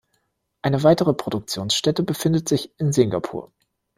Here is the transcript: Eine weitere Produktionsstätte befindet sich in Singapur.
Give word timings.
Eine 0.63 0.81
weitere 0.81 1.13
Produktionsstätte 1.13 2.01
befindet 2.01 2.49
sich 2.49 2.73
in 2.79 2.91
Singapur. 2.91 3.51